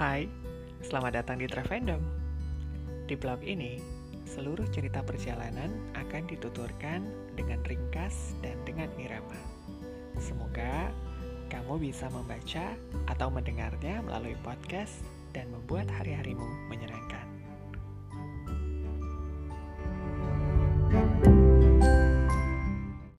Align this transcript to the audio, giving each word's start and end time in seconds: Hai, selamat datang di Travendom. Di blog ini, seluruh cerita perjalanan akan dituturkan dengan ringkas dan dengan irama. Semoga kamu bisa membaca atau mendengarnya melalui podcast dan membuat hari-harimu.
Hai, 0.00 0.24
selamat 0.80 1.12
datang 1.12 1.36
di 1.36 1.44
Travendom. 1.44 2.00
Di 3.04 3.20
blog 3.20 3.44
ini, 3.44 3.76
seluruh 4.24 4.64
cerita 4.72 5.04
perjalanan 5.04 5.68
akan 5.92 6.24
dituturkan 6.24 7.04
dengan 7.36 7.60
ringkas 7.68 8.32
dan 8.40 8.56
dengan 8.64 8.88
irama. 8.96 9.36
Semoga 10.16 10.88
kamu 11.52 11.92
bisa 11.92 12.08
membaca 12.08 12.72
atau 13.12 13.28
mendengarnya 13.28 14.00
melalui 14.00 14.40
podcast 14.40 15.04
dan 15.36 15.52
membuat 15.52 15.84
hari-harimu. 15.92 16.48